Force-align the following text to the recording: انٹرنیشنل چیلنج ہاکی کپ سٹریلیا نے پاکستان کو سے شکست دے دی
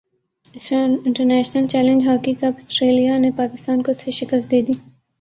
انٹرنیشنل 1.05 1.65
چیلنج 1.67 2.07
ہاکی 2.07 2.33
کپ 2.41 2.55
سٹریلیا 2.63 3.17
نے 3.17 3.31
پاکستان 3.37 3.81
کو 3.83 3.91
سے 3.99 4.11
شکست 4.19 4.51
دے 4.51 4.61
دی 4.61 4.73